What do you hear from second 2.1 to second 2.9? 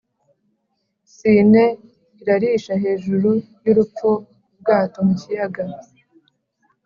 irarisha